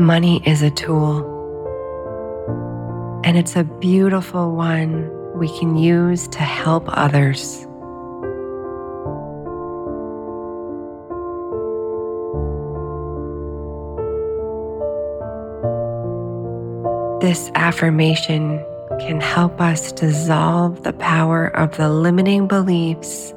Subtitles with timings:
[0.00, 1.18] Money is a tool,
[3.22, 7.66] and it's a beautiful one we can use to help others.
[17.20, 18.64] This affirmation
[19.00, 23.34] can help us dissolve the power of the limiting beliefs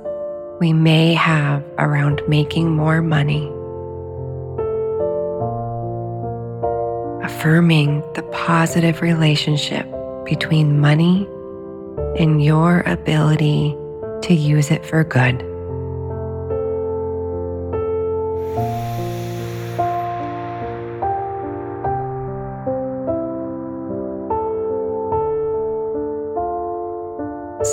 [0.62, 3.53] we may have around making more money.
[7.24, 9.88] Affirming the positive relationship
[10.26, 11.28] between money
[12.20, 13.76] and your ability
[14.22, 15.40] to use it for good.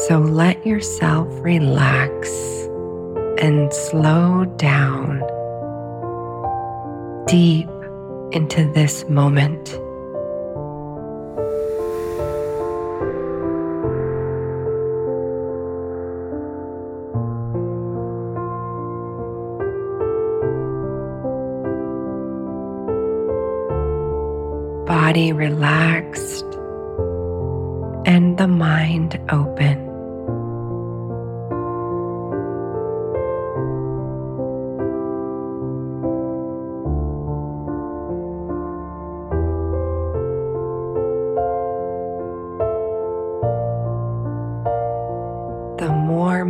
[0.09, 2.29] So let yourself relax
[3.41, 5.21] and slow down
[7.29, 7.70] deep
[8.33, 9.79] into this moment.
[24.87, 26.45] Body relaxed
[28.07, 29.90] and the mind open.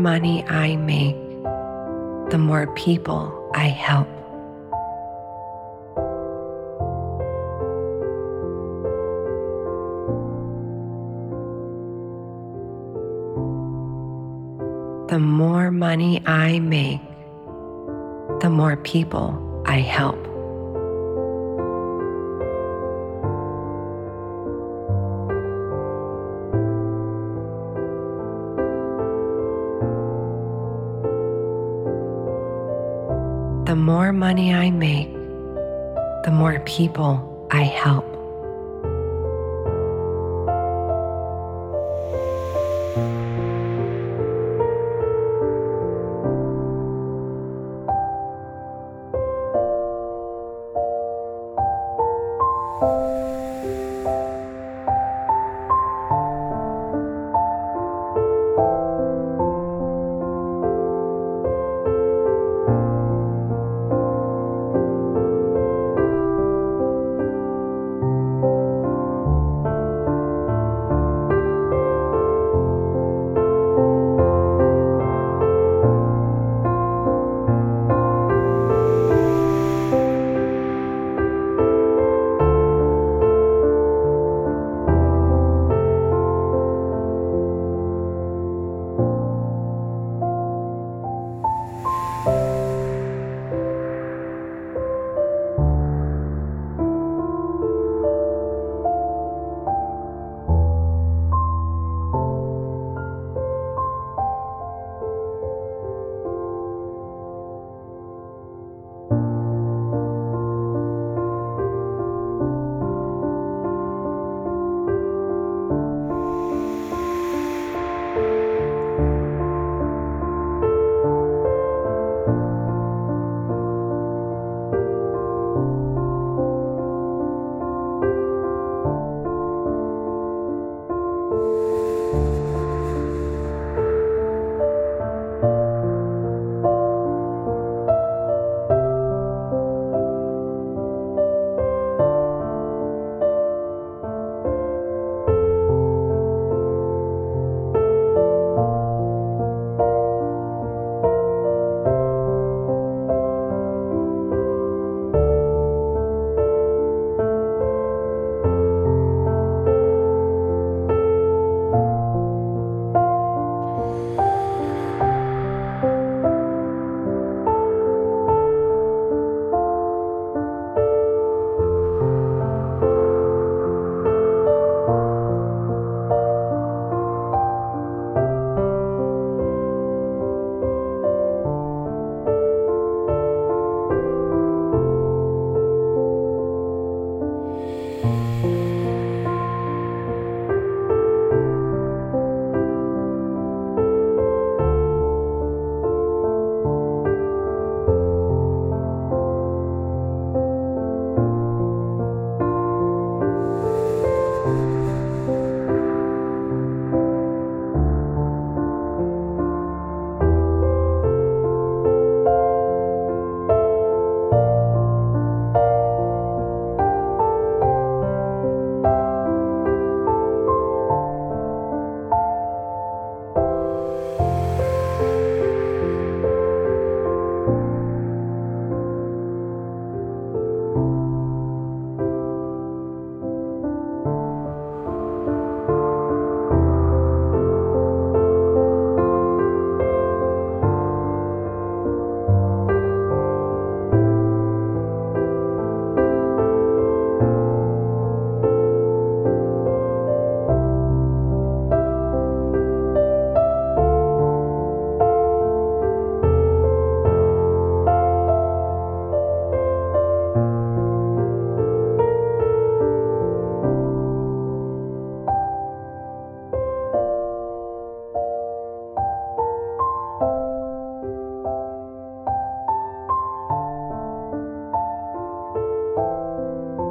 [0.01, 1.17] Money I make,
[2.31, 4.09] the more people I help.
[15.11, 17.03] The more money I make,
[18.41, 20.30] the more people I help.
[33.71, 35.13] The more money I make,
[36.25, 38.10] the more people I help.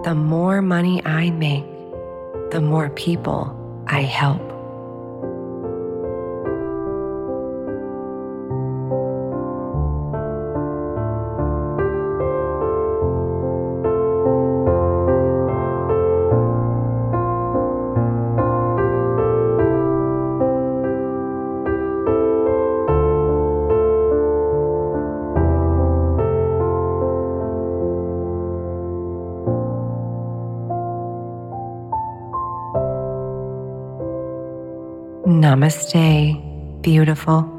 [0.09, 1.69] The more money I make,
[2.49, 3.53] the more people
[3.85, 4.58] I help.
[35.29, 37.58] Namaste, beautiful.